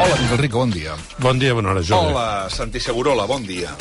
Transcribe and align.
Hola, 0.00 0.16
Miquel 0.16 0.38
Rico, 0.38 0.58
bon 0.58 0.70
dia. 0.72 0.94
Bon 1.18 1.38
dia, 1.38 1.52
bona 1.52 1.74
hora, 1.74 1.82
Jordi. 1.84 2.08
Hola, 2.08 2.48
Santi 2.48 2.80
Segurola, 2.80 3.26
bon 3.28 3.42
dia. 3.44 3.74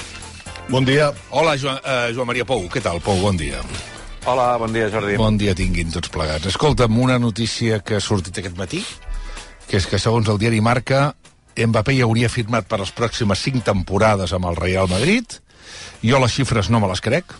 Bon 0.68 0.84
dia. 0.84 1.14
Hola, 1.30 1.56
Joan, 1.56 1.80
uh, 1.80 2.12
Joan 2.12 2.28
Maria 2.28 2.44
Pou, 2.44 2.66
què 2.68 2.82
tal, 2.84 3.00
Pou? 3.00 3.22
Bon 3.24 3.40
dia. 3.40 3.62
Hola, 4.28 4.50
bon 4.60 4.76
dia, 4.76 4.90
Jordi. 4.92 5.16
Bon 5.16 5.40
dia 5.40 5.54
tinguin 5.56 5.94
tots 5.96 6.12
plegats. 6.12 6.50
Escolta'm, 6.52 7.00
una 7.00 7.16
notícia 7.24 7.80
que 7.80 7.96
ha 7.96 8.04
sortit 8.04 8.36
aquest 8.44 8.60
matí, 8.60 8.84
que 9.70 9.80
és 9.80 9.88
que, 9.88 9.96
segons 9.96 10.28
el 10.28 10.42
diari 10.44 10.60
Marca, 10.60 11.14
Mbappé 11.56 11.96
ja 11.96 12.04
hauria 12.04 12.28
firmat 12.28 12.68
per 12.68 12.82
les 12.84 12.92
pròximes 12.96 13.40
cinc 13.40 13.64
temporades 13.72 14.36
amb 14.36 14.52
el 14.52 14.60
Real 14.60 14.92
Madrid. 14.92 15.40
Jo 16.04 16.20
les 16.20 16.36
xifres 16.36 16.68
no 16.68 16.84
me 16.84 16.92
les 16.92 17.00
crec, 17.00 17.32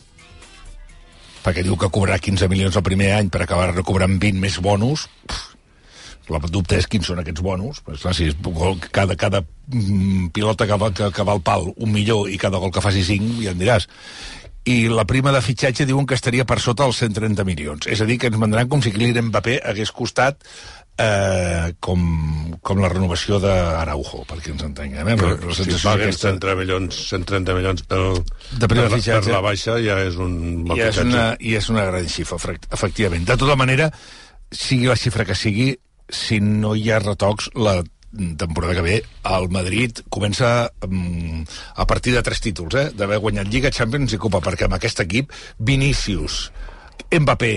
perquè 1.44 1.68
diu 1.68 1.76
que 1.76 1.92
cobrarà 1.92 2.24
15 2.24 2.48
milions 2.48 2.80
el 2.80 2.88
primer 2.88 3.12
any 3.20 3.28
per 3.28 3.44
acabar 3.44 3.74
recobrant 3.74 4.16
20 4.24 4.40
més 4.40 4.64
bonus. 4.64 5.10
Pff, 5.28 5.49
el 6.38 6.52
dubte 6.52 6.78
és 6.78 6.88
quins 6.88 7.08
són 7.10 7.20
aquests 7.20 7.42
bonus. 7.42 7.80
Pues, 7.82 8.02
clar, 8.02 8.14
si 8.14 8.28
és 8.30 8.36
gol, 8.42 8.78
cada, 8.92 9.16
cada 9.16 9.42
mm, 9.68 10.28
pilota 10.36 10.68
que 10.68 10.78
va, 10.78 10.92
que, 10.94 11.10
que 11.12 11.24
va 11.26 11.34
al 11.34 11.42
pal 11.42 11.72
un 11.76 11.92
millor 11.92 12.30
i 12.30 12.38
cada 12.38 12.58
gol 12.62 12.72
que 12.72 12.82
faci 12.86 13.04
cinc, 13.04 13.42
ja 13.44 13.52
em 13.56 13.60
diràs. 13.60 13.88
I 14.70 14.90
la 14.92 15.06
prima 15.08 15.32
de 15.32 15.42
fitxatge 15.42 15.86
diuen 15.88 16.06
que 16.06 16.14
estaria 16.14 16.46
per 16.46 16.60
sota 16.62 16.86
els 16.86 16.98
130 17.02 17.46
milions. 17.48 17.88
És 17.88 18.02
a 18.02 18.06
dir, 18.06 18.20
que 18.22 18.28
ens 18.30 18.38
vendran 18.38 18.68
com 18.70 18.82
si 18.84 18.92
Kylian 18.94 19.32
Mbappé 19.32 19.62
hagués 19.66 19.90
costat 19.96 20.44
eh, 21.00 21.74
com, 21.80 22.04
com 22.62 22.82
la 22.84 22.90
renovació 22.92 23.40
d'Araujo, 23.42 24.26
perquè 24.30 24.52
ens 24.54 24.66
entenguem. 24.68 25.08
Eh? 25.14 25.16
Però, 25.18 25.32
la 25.40 25.56
si 25.56 25.66
paguen 25.82 26.10
aquesta- 26.12 26.34
130 26.36 26.56
milions, 26.60 27.00
130 27.10 27.56
milions 27.58 27.84
pel, 27.88 28.20
De 28.52 28.68
prima 28.68 28.84
per, 28.84 28.92
la- 28.92 28.98
fitxatge. 28.98 29.26
per 29.32 29.34
la 29.38 29.42
baixa 29.48 29.78
ja 29.82 30.00
és 30.06 30.16
un 30.20 30.64
bon 30.68 30.78
I 30.78 30.82
és, 30.82 30.88
fitxatge. 30.92 31.08
una, 31.16 31.26
I 31.40 31.56
és 31.56 31.70
una 31.74 31.86
gran 31.90 32.08
xifra, 32.08 32.38
efect- 32.38 32.68
efectivament. 32.72 33.26
De 33.32 33.38
tota 33.38 33.56
manera, 33.56 33.90
sigui 34.52 34.86
la 34.92 34.96
xifra 35.00 35.26
que 35.26 35.36
sigui, 35.40 35.72
si 36.10 36.40
no 36.42 36.76
hi 36.76 36.90
ha 36.92 37.00
retocs, 37.00 37.50
la 37.56 37.80
temporada 38.38 38.74
que 38.74 38.82
ve, 38.82 38.96
el 39.24 39.50
Madrid 39.54 40.02
comença 40.10 40.72
um, 40.88 41.44
a 41.76 41.86
partir 41.86 42.14
de 42.16 42.24
tres 42.26 42.42
títols, 42.42 42.76
eh? 42.76 42.88
d'haver 42.98 43.20
guanyat 43.22 43.52
Lliga, 43.52 43.72
Champions 43.72 44.16
i 44.16 44.22
Copa, 44.22 44.42
perquè 44.42 44.66
amb 44.66 44.78
aquest 44.80 45.04
equip, 45.06 45.34
Vinícius, 45.60 46.48
Mbappé, 47.14 47.54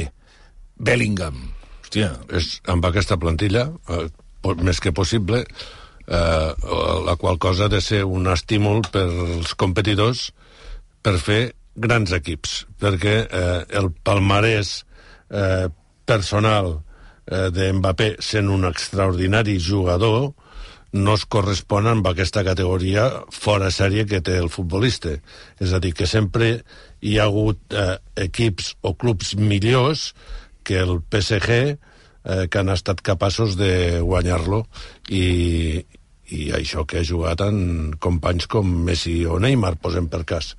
Bellingham, 0.77 1.39
hòstia, 1.81 2.13
És, 2.37 2.59
amb 2.69 2.85
aquesta 2.85 3.17
plantilla, 3.17 3.71
eh, 3.89 4.05
més 4.61 4.81
que 4.81 4.93
possible, 4.93 5.43
eh, 6.07 6.53
la 7.09 7.17
qual 7.17 7.39
cosa 7.39 7.67
ha 7.67 7.73
de 7.73 7.81
ser 7.81 8.05
un 8.05 8.29
estímul 8.29 8.85
per 8.93 9.09
als 9.09 9.55
competidors 9.55 10.31
per 11.03 11.17
fer 11.19 11.43
grans 11.75 12.13
equips, 12.13 12.67
perquè 12.79 13.23
eh, 13.25 13.61
el 13.81 13.89
palmarès 14.05 14.83
eh, 15.31 15.69
personal 16.05 16.75
eh, 16.77 16.92
de 17.27 17.69
Mbappé 17.73 18.17
sent 18.19 18.49
un 18.51 18.67
extraordinari 18.67 19.59
jugador 19.63 20.33
no 20.93 21.15
es 21.17 21.25
correspon 21.25 21.89
amb 21.89 22.07
aquesta 22.09 22.43
categoria 22.45 23.07
fora 23.33 23.71
sèrie 23.73 24.05
que 24.09 24.21
té 24.21 24.37
el 24.39 24.51
futbolista. 24.53 25.15
És 25.61 25.73
a 25.73 25.81
dir, 25.81 25.95
que 25.97 26.07
sempre 26.07 26.53
hi 27.01 27.17
ha 27.19 27.27
hagut 27.31 27.75
eh, 27.75 27.97
equips 28.27 28.75
o 28.85 28.93
clubs 28.95 29.35
millors 29.41 30.13
que 30.63 30.79
el 30.85 31.01
PSG 31.01 31.57
eh, 31.63 32.45
que 32.49 32.61
han 32.61 32.71
estat 32.75 33.01
capaços 33.01 33.57
de 33.59 34.03
guanyar-lo 34.05 34.63
i, 35.09 35.81
i 36.29 36.51
això 36.55 36.85
que 36.87 37.01
ha 37.01 37.09
jugat 37.09 37.41
en 37.49 37.95
companys 37.99 38.47
com 38.47 38.69
Messi 38.87 39.23
o 39.25 39.41
Neymar, 39.41 39.79
posem 39.81 40.11
per 40.13 40.23
cas. 40.29 40.53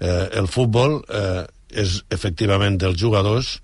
Eh, 0.00 0.24
el 0.40 0.48
futbol 0.48 1.02
eh, 1.04 1.44
és 1.76 2.00
efectivament 2.10 2.80
dels 2.80 2.96
jugadors, 2.98 3.58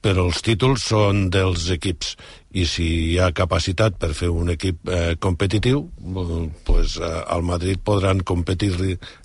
però 0.00 0.24
els 0.30 0.40
títols 0.42 0.86
són 0.90 1.28
dels 1.30 1.66
equips 1.74 2.14
i 2.56 2.64
si 2.66 2.86
hi 3.10 3.18
ha 3.20 3.30
capacitat 3.36 3.98
per 4.00 4.14
fer 4.16 4.30
un 4.32 4.50
equip 4.54 4.88
eh, 4.88 5.14
competitiu 5.20 5.84
eh, 6.00 6.48
pues, 6.64 6.96
eh, 6.96 7.10
al 7.28 7.42
Madrid 7.42 7.78
podran 7.84 8.20
competir 8.24 8.72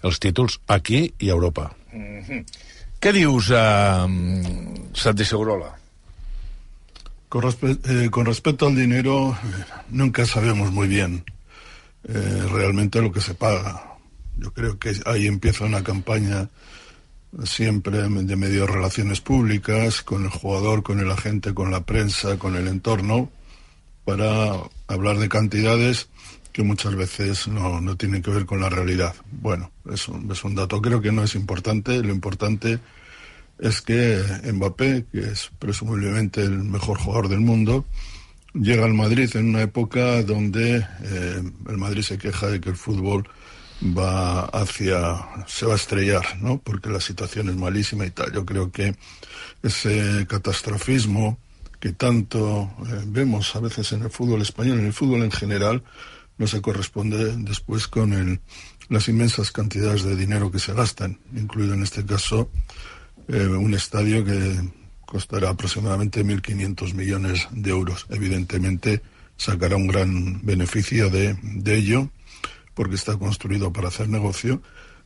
els 0.03 0.19
títols 0.19 0.59
aquí 0.67 1.07
i 1.19 1.31
a 1.31 1.37
Europa 1.37 1.71
què 2.99 3.11
dius, 3.13 3.51
uh, 3.53 4.07
Santi 4.97 5.25
Segurola? 5.27 5.67
Con, 7.29 7.43
respe- 7.43 7.77
eh, 7.85 8.09
con 8.09 8.25
respecto 8.25 8.65
al 8.65 8.75
dinero, 8.75 9.31
eh, 9.31 9.63
nunca 9.89 10.25
sabemos 10.25 10.71
muy 10.71 10.87
bien 10.87 11.23
eh, 12.07 12.47
realmente 12.49 13.01
lo 13.01 13.11
que 13.11 13.21
se 13.21 13.35
paga. 13.35 13.97
Yo 14.37 14.51
creo 14.51 14.79
que 14.79 14.93
ahí 15.05 15.27
empieza 15.27 15.65
una 15.65 15.83
campaña 15.83 16.49
siempre 17.43 17.97
de 18.01 18.35
medio 18.35 18.65
relaciones 18.65 19.21
públicas, 19.21 20.01
con 20.01 20.23
el 20.23 20.29
jugador, 20.29 20.83
con 20.83 20.99
el 20.99 21.11
agente, 21.11 21.53
con 21.53 21.71
la 21.71 21.81
prensa, 21.81 22.37
con 22.37 22.55
el 22.55 22.67
entorno, 22.67 23.29
para 24.05 24.53
hablar 24.87 25.17
de 25.17 25.29
cantidades 25.29 26.09
que 26.53 26.63
muchas 26.63 26.95
veces 26.95 27.47
no, 27.49 27.81
no 27.81 27.97
tienen 27.97 28.21
que 28.21 28.31
ver 28.31 28.45
con 28.45 28.61
la 28.61 28.69
realidad. 28.69 29.13
Bueno, 29.29 29.71
es 29.91 30.07
un, 30.07 30.31
es 30.31 30.43
un 30.43 30.55
dato, 30.55 30.81
creo 30.81 31.01
que 31.01 31.11
no 31.11 31.23
es 31.23 31.35
importante, 31.35 32.01
lo 32.01 32.13
importante 32.13 32.79
es 33.59 33.81
que 33.81 34.21
Mbappé, 34.53 35.05
que 35.11 35.19
es 35.19 35.51
presumiblemente 35.59 36.41
el 36.41 36.63
mejor 36.63 36.97
jugador 36.97 37.27
del 37.27 37.41
mundo, 37.41 37.85
llega 38.53 38.85
al 38.85 38.93
Madrid 38.93 39.29
en 39.35 39.49
una 39.49 39.61
época 39.61 40.23
donde 40.23 40.77
eh, 40.77 41.43
el 41.67 41.77
Madrid 41.77 42.03
se 42.03 42.17
queja 42.17 42.47
de 42.47 42.61
que 42.61 42.69
el 42.69 42.75
fútbol 42.75 43.27
va 43.81 44.45
hacia 44.45 45.45
se 45.47 45.65
va 45.65 45.73
a 45.73 45.75
estrellar, 45.77 46.41
¿no? 46.41 46.59
Porque 46.59 46.89
la 46.89 47.01
situación 47.01 47.49
es 47.49 47.55
malísima 47.55 48.05
y 48.05 48.11
tal. 48.11 48.31
Yo 48.31 48.45
creo 48.45 48.71
que 48.71 48.95
ese 49.61 50.25
catastrofismo 50.27 51.37
que 51.79 51.91
tanto 51.91 52.71
eh, 52.87 53.03
vemos 53.05 53.55
a 53.55 53.59
veces 53.59 53.91
en 53.91 54.03
el 54.03 54.09
fútbol 54.09 54.41
español, 54.41 54.79
en 54.79 54.85
el 54.87 54.93
fútbol 54.93 55.23
en 55.23 55.31
general, 55.31 55.83
no 56.37 56.47
se 56.47 56.61
corresponde 56.61 57.35
después 57.37 57.87
con 57.87 58.13
el, 58.13 58.39
las 58.89 59.07
inmensas 59.07 59.51
cantidades 59.51 60.03
de 60.03 60.15
dinero 60.15 60.51
que 60.51 60.59
se 60.59 60.73
gastan, 60.73 61.19
incluido 61.35 61.73
en 61.73 61.83
este 61.83 62.05
caso 62.05 62.49
eh, 63.27 63.47
un 63.47 63.73
estadio 63.73 64.23
que 64.25 64.59
costará 65.05 65.49
aproximadamente 65.49 66.25
1.500 66.25 66.93
millones 66.93 67.47
de 67.51 67.69
euros. 67.69 68.07
Evidentemente 68.09 69.01
sacará 69.37 69.75
un 69.75 69.87
gran 69.87 70.45
beneficio 70.45 71.09
de, 71.09 71.37
de 71.41 71.75
ello 71.75 72.09
porque 72.75 72.95
está 72.95 73.17
construido 73.17 73.73
para 73.73 73.87
hacer 73.87 74.07
negocio, 74.09 74.61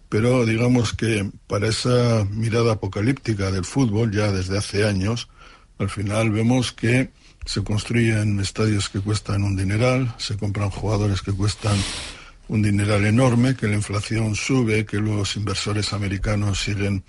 pero 0.10 0.46
digamos 0.46 0.94
que 0.94 1.30
para 1.48 1.68
esa 1.68 2.26
mirada 2.32 2.74
apocalíptica 2.74 3.52
del 3.52 3.64
fútbol 3.64 4.12
ya 4.12 4.32
desde 4.32 4.58
hace 4.58 4.86
años, 4.86 5.30
al 5.78 5.90
final 5.90 6.32
vemos 6.32 6.74
que 6.74 7.12
se 7.46 7.64
construyen 7.64 8.40
estadios 8.40 8.90
que 8.90 9.00
cuestan 9.00 9.44
un 9.44 9.56
dineral, 9.56 10.14
se 10.18 10.36
compran 10.36 10.70
jugadores 10.70 11.22
que 11.22 11.32
cuestan 11.32 11.78
un 12.48 12.64
dineral 12.64 13.06
enorme, 13.06 13.56
que 13.56 13.68
la 13.68 13.76
inflación 13.76 14.36
sube, 14.36 14.86
que 14.86 14.98
los 14.98 15.36
inversores 15.36 15.94
americanos 15.94 16.60
siguen 16.60 17.04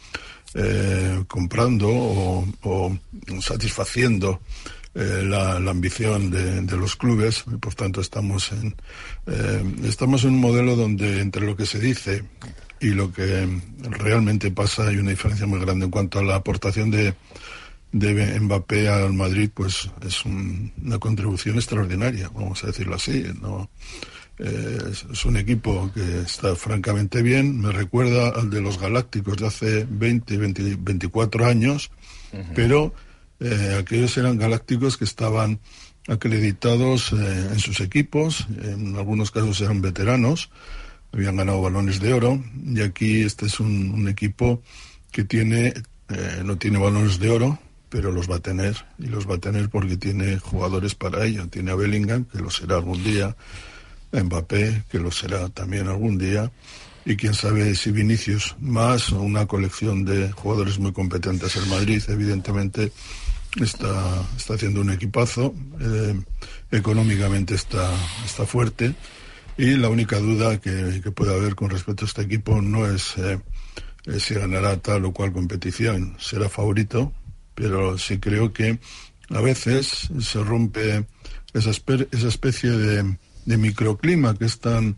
eh, 0.54 1.24
comprando 1.26 1.88
o, 1.88 2.46
o 2.62 2.98
satisfaciendo 3.40 4.40
eh, 4.94 5.22
la, 5.24 5.60
la, 5.60 5.70
ambición 5.70 6.30
de, 6.30 6.62
de, 6.62 6.76
los 6.76 6.96
clubes. 6.96 7.44
Y 7.46 7.56
por 7.56 7.74
tanto 7.74 8.00
estamos 8.00 8.50
en 8.52 8.74
eh, 9.26 9.62
estamos 9.84 10.24
en 10.24 10.30
un 10.30 10.40
modelo 10.40 10.74
donde 10.74 11.20
entre 11.20 11.46
lo 11.46 11.56
que 11.56 11.66
se 11.66 11.78
dice 11.78 12.24
y 12.80 12.88
lo 12.88 13.12
que 13.12 13.46
realmente 13.82 14.50
pasa 14.50 14.88
hay 14.88 14.96
una 14.96 15.10
diferencia 15.10 15.46
muy 15.46 15.60
grande. 15.60 15.84
En 15.84 15.90
cuanto 15.90 16.18
a 16.18 16.24
la 16.24 16.36
aportación 16.36 16.90
de, 16.90 17.14
de 17.92 18.40
Mbappé 18.40 18.88
al 18.88 19.12
Madrid 19.12 19.50
pues 19.54 19.88
es 20.04 20.24
un, 20.24 20.72
una 20.82 20.98
contribución 20.98 21.56
extraordinaria 21.56 22.28
vamos 22.34 22.62
a 22.64 22.68
decirlo 22.68 22.94
así 22.96 23.24
no 23.40 23.68
eh, 24.42 24.78
es, 24.90 25.06
es, 25.12 25.24
un 25.24 25.36
equipo 25.36 25.90
que 25.92 26.20
está 26.20 26.56
francamente 26.56 27.20
bien. 27.20 27.60
Me 27.60 27.72
recuerda 27.72 28.30
al 28.30 28.48
de 28.48 28.62
los 28.62 28.78
Galácticos 28.78 29.36
de 29.36 29.46
hace 29.46 29.86
20 29.88 30.36
20 30.38 30.76
24 30.80 31.46
años 31.46 31.90
uh 32.32 32.36
-huh. 32.38 32.52
pero 32.54 32.94
eh, 33.40 33.78
aquellos 33.80 34.16
eran 34.18 34.38
galácticos 34.38 34.96
que 34.96 35.04
estaban 35.04 35.60
acreditados 36.08 37.12
eh, 37.12 37.48
en 37.52 37.58
sus 37.58 37.80
equipos, 37.80 38.46
en 38.62 38.96
algunos 38.96 39.30
casos 39.30 39.60
eran 39.60 39.80
veteranos, 39.80 40.50
habían 41.12 41.36
ganado 41.36 41.62
balones 41.62 42.00
de 42.00 42.12
oro, 42.12 42.42
y 42.64 42.80
aquí 42.80 43.22
este 43.22 43.46
es 43.46 43.60
un, 43.60 44.08
equipo 44.08 44.62
que 45.10 45.24
tiene, 45.24 45.74
eh, 46.08 46.42
no 46.44 46.56
tiene 46.56 46.78
balones 46.78 47.18
de 47.18 47.30
oro, 47.30 47.58
pero 47.88 48.12
los 48.12 48.30
va 48.30 48.36
a 48.36 48.40
tener, 48.40 48.76
y 48.98 49.06
los 49.06 49.28
va 49.28 49.36
a 49.36 49.38
tener 49.38 49.68
porque 49.68 49.96
tiene 49.96 50.38
jugadores 50.38 50.94
para 50.94 51.24
ello. 51.24 51.48
Tiene 51.48 51.72
a 51.72 51.74
Bellingham, 51.74 52.24
que 52.24 52.38
lo 52.38 52.50
será 52.50 52.76
algún 52.76 53.02
día, 53.02 53.36
Mbappé, 54.12 54.84
que 54.90 54.98
lo 54.98 55.10
será 55.10 55.48
también 55.48 55.88
algún 55.88 56.16
día, 56.16 56.52
y 57.04 57.16
quién 57.16 57.34
sabe 57.34 57.74
si 57.74 57.90
Vinicius 57.90 58.54
más 58.60 59.10
una 59.10 59.46
colección 59.46 60.04
de 60.04 60.30
jugadores 60.30 60.78
muy 60.78 60.92
competentes. 60.92 61.56
El 61.56 61.66
Madrid, 61.66 62.02
evidentemente, 62.08 62.92
está, 63.60 64.22
está 64.36 64.54
haciendo 64.54 64.80
un 64.80 64.90
equipazo, 64.90 65.54
eh, 65.80 66.20
económicamente 66.70 67.54
está, 67.54 67.90
está 68.24 68.46
fuerte, 68.46 68.94
y 69.56 69.76
la 69.76 69.88
única 69.88 70.18
duda 70.18 70.60
que, 70.60 71.00
que, 71.02 71.10
puede 71.10 71.34
haber 71.34 71.54
con 71.54 71.70
respecto 71.70 72.04
a 72.04 72.08
este 72.08 72.22
equipo 72.22 72.62
no 72.62 72.86
es 72.86 73.14
eh, 73.18 73.40
si 74.18 74.34
ganará 74.34 74.76
tal 74.78 75.04
o 75.04 75.12
cual 75.12 75.32
competición, 75.32 76.16
será 76.18 76.48
favorito, 76.48 77.12
pero 77.54 77.98
sí 77.98 78.18
creo 78.18 78.52
que 78.52 78.78
a 79.30 79.40
veces 79.40 80.08
se 80.20 80.42
rompe 80.42 81.06
esa, 81.52 81.70
esa 81.70 82.28
especie 82.28 82.70
de, 82.70 83.16
de 83.44 83.56
microclima 83.56 84.34
que 84.34 84.46
es 84.46 84.58
tan 84.58 84.96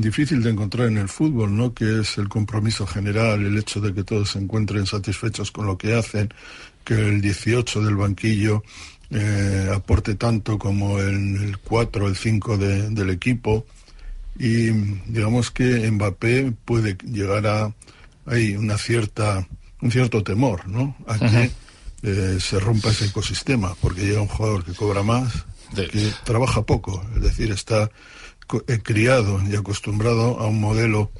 difícil 0.00 0.42
de 0.42 0.50
encontrar 0.50 0.88
en 0.88 0.98
el 0.98 1.08
fútbol, 1.08 1.56
¿no? 1.56 1.74
Que 1.74 2.00
es 2.00 2.18
el 2.18 2.28
compromiso 2.28 2.86
general, 2.86 3.44
el 3.44 3.58
hecho 3.58 3.80
de 3.80 3.92
que 3.92 4.04
todos 4.04 4.30
se 4.30 4.38
encuentren 4.38 4.86
satisfechos 4.86 5.50
con 5.50 5.66
lo 5.66 5.76
que 5.76 5.94
hacen, 5.94 6.32
que 6.84 6.94
el 6.94 7.20
18 7.20 7.82
del 7.82 7.96
banquillo 7.96 8.62
eh, 9.10 9.70
aporte 9.74 10.14
tanto 10.14 10.58
como 10.58 11.00
el, 11.00 11.36
el 11.42 11.58
4 11.58 12.04
o 12.04 12.08
el 12.08 12.16
5 12.16 12.58
de, 12.58 12.90
del 12.90 13.10
equipo. 13.10 13.66
Y 14.38 14.70
digamos 15.10 15.50
que 15.50 15.90
Mbappé 15.90 16.52
puede 16.64 16.96
llegar 17.04 17.46
a 17.46 17.74
hay 18.26 18.54
una 18.56 18.78
cierta 18.78 19.46
un 19.80 19.90
cierto 19.90 20.22
temor, 20.22 20.66
¿no? 20.68 20.96
A 21.06 21.18
que 21.18 21.24
uh 21.24 21.28
-huh. 21.28 21.50
eh, 22.02 22.38
se 22.40 22.58
rompa 22.58 22.90
ese 22.90 23.06
ecosistema, 23.06 23.74
porque 23.80 24.02
llega 24.02 24.20
un 24.20 24.28
jugador 24.28 24.64
que 24.64 24.74
cobra 24.74 25.02
más, 25.02 25.32
de... 25.72 25.88
que 25.88 26.12
trabaja 26.24 26.62
poco, 26.62 27.04
es 27.16 27.22
decir, 27.22 27.50
está 27.52 27.90
criado 28.82 29.40
y 29.48 29.56
acostumbrado 29.56 30.40
a 30.40 30.46
un 30.46 30.60
modelo 30.60 31.10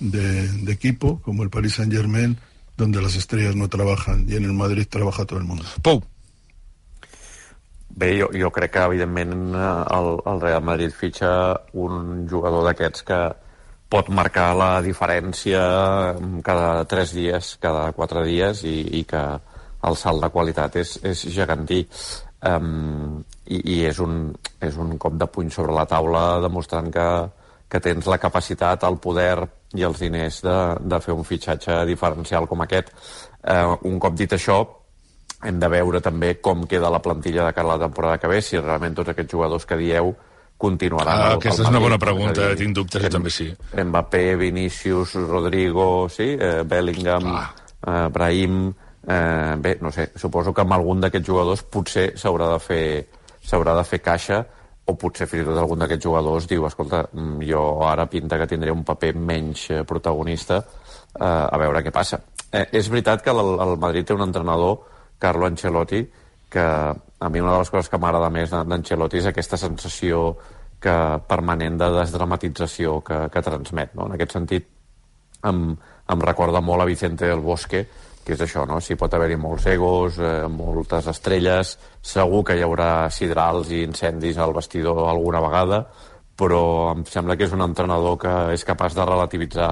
de, 0.00 0.48
de, 0.48 0.72
equipo 0.72 1.20
como 1.22 1.42
el 1.42 1.50
Paris 1.50 1.74
Saint 1.74 1.92
Germain, 1.92 2.38
donde 2.76 3.00
las 3.00 3.16
estrellas 3.16 3.56
no 3.56 3.68
trabajan 3.68 4.26
y 4.28 4.36
en 4.36 4.44
el 4.44 4.52
Madrid 4.52 4.86
trabaja 4.88 5.24
todo 5.24 5.38
el 5.38 5.44
mundo. 5.44 5.64
Pou. 5.82 6.04
Bé, 7.88 8.20
jo, 8.20 8.28
jo 8.28 8.50
crec 8.52 8.74
que, 8.74 8.82
evidentment, 8.84 9.54
el, 9.56 10.08
el 10.28 10.40
Real 10.42 10.62
Madrid 10.62 10.92
fitxa 10.92 11.30
un 11.72 12.26
jugador 12.28 12.66
d'aquests 12.66 13.06
que 13.08 13.20
pot 13.88 14.10
marcar 14.12 14.50
la 14.58 14.82
diferència 14.84 15.62
cada 16.44 16.84
tres 16.90 17.14
dies, 17.16 17.54
cada 17.62 17.88
quatre 17.96 18.26
dies, 18.26 18.60
i, 18.68 18.82
i 19.00 19.04
que 19.08 19.22
el 19.86 19.96
salt 19.96 20.20
de 20.20 20.30
qualitat 20.34 20.76
és, 20.82 20.96
és 21.08 21.24
gegantí. 21.32 21.86
Um, 22.46 23.22
i, 23.46 23.58
i 23.58 23.76
és, 23.88 23.98
un, 24.02 24.30
és 24.62 24.76
un 24.78 24.96
cop 25.00 25.16
de 25.18 25.26
puny 25.32 25.50
sobre 25.54 25.74
la 25.74 25.86
taula 25.88 26.38
demostrant 26.44 26.90
que, 26.94 27.06
que 27.70 27.80
tens 27.82 28.06
la 28.10 28.18
capacitat, 28.22 28.84
el 28.86 28.98
poder 29.02 29.38
i 29.74 29.84
els 29.86 30.02
diners 30.02 30.42
de, 30.44 30.56
de 30.80 31.00
fer 31.02 31.14
un 31.16 31.26
fitxatge 31.26 31.80
diferencial 31.88 32.46
com 32.50 32.62
aquest. 32.62 32.92
Uh, 33.42 33.76
un 33.88 33.98
cop 34.02 34.14
dit 34.18 34.32
això, 34.36 34.60
hem 35.46 35.58
de 35.62 35.68
veure 35.70 36.00
també 36.02 36.36
com 36.42 36.64
queda 36.70 36.92
la 36.92 37.02
plantilla 37.02 37.46
de 37.46 37.56
cara 37.56 37.68
a 37.68 37.76
la 37.76 37.84
temporada 37.86 38.22
que 38.22 38.30
ve, 38.30 38.40
si 38.42 38.58
realment 38.60 38.96
tots 38.96 39.12
aquests 39.12 39.36
jugadors 39.36 39.66
que 39.66 39.78
dieu 39.80 40.14
continuaran. 40.56 41.12
Ah, 41.12 41.34
aquesta 41.36 41.66
és 41.66 41.68
una 41.70 41.82
bona 41.82 41.98
pregunta, 42.00 42.48
dir, 42.52 42.62
tinc 42.62 42.76
dubtes, 42.78 43.02
jo 43.04 43.12
també 43.12 43.32
sí. 43.32 43.50
Mbappé, 43.76 44.24
Vinícius, 44.40 45.14
Rodrigo, 45.28 46.08
sí, 46.12 46.32
eh, 46.34 46.64
Bellingham, 46.64 47.30
ah. 47.34 47.46
eh, 47.82 48.02
Brahim... 48.12 48.66
Eh, 49.06 49.54
bé, 49.62 49.76
no 49.80 49.92
sé, 49.94 50.08
suposo 50.18 50.52
que 50.52 50.64
amb 50.64 50.74
algun 50.74 51.00
d'aquests 51.04 51.28
jugadors 51.28 51.62
potser 51.70 52.08
s'haurà 52.18 52.48
de 52.50 52.58
fer 52.58 52.86
s'haurà 53.46 53.76
de 53.78 53.84
fer 53.86 54.00
caixa 54.02 54.40
o 54.86 54.94
potser 54.98 55.28
fins 55.30 55.44
i 55.44 55.46
tot 55.46 55.58
algun 55.60 55.82
d'aquests 55.82 56.02
jugadors 56.02 56.48
diu 56.50 56.66
escolta, 56.66 57.04
mm, 57.12 57.46
jo 57.46 57.62
ara 57.86 58.06
pinta 58.10 58.38
que 58.38 58.48
tindré 58.50 58.74
un 58.74 58.84
paper 58.84 59.14
menys 59.14 59.70
eh, 59.70 59.84
protagonista 59.84 60.58
eh, 60.58 61.24
a 61.24 61.58
veure 61.58 61.82
què 61.82 61.92
passa. 61.94 62.20
Eh, 62.50 62.66
és 62.72 62.90
veritat 62.90 63.22
que 63.22 63.30
el, 63.30 63.54
el 63.62 63.76
Madrid 63.82 64.06
té 64.06 64.14
un 64.14 64.26
entrenador 64.26 64.78
Carlo 65.18 65.46
Ancelotti, 65.46 66.02
que 66.50 66.62
a 66.62 67.28
mi 67.30 67.40
una 67.40 67.52
de 67.52 67.58
les 67.58 67.70
coses 67.70 67.88
que 67.90 67.98
m'agrada 67.98 68.30
més 68.30 68.52
d'Ancelotti 68.52 69.18
és 69.22 69.28
aquesta 69.30 69.58
sensació 69.58 70.36
que 70.80 70.96
permanent 71.26 71.78
de 71.80 71.88
desdramatització 71.94 73.00
que, 73.06 73.20
que 73.32 73.42
transmet. 73.42 73.94
No? 73.96 74.06
En 74.06 74.14
aquest 74.14 74.36
sentit, 74.36 74.68
em, 75.48 75.62
em 76.12 76.26
recorda 76.26 76.60
molt 76.60 76.84
a 76.84 76.88
Vicente 76.88 77.26
del 77.26 77.42
Bosque, 77.42 77.86
que 78.26 78.34
és 78.34 78.42
això, 78.42 78.64
no? 78.66 78.80
Si 78.82 78.96
pot 78.98 79.12
haver-hi 79.14 79.36
molts 79.38 79.68
egos, 79.70 80.18
eh, 80.18 80.48
moltes 80.50 81.06
estrelles, 81.12 81.76
segur 82.02 82.42
que 82.44 82.56
hi 82.58 82.64
haurà 82.66 83.08
sidrals 83.14 83.70
i 83.70 83.84
incendis 83.86 84.38
al 84.42 84.54
vestidor 84.56 85.04
alguna 85.06 85.40
vegada, 85.44 85.84
però 86.36 86.90
em 86.90 87.04
sembla 87.06 87.36
que 87.36 87.46
és 87.46 87.54
un 87.54 87.62
entrenador 87.62 88.18
que 88.18 88.34
és 88.52 88.66
capaç 88.66 88.96
de 88.98 89.06
relativitzar 89.06 89.70